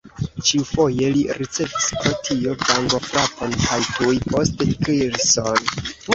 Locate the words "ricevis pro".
1.39-2.13